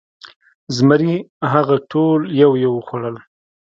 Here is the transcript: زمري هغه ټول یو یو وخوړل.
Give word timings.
زمري 0.77 1.15
هغه 1.51 1.75
ټول 1.91 2.19
یو 2.41 2.51
یو 2.63 2.71
وخوړل. 2.75 3.15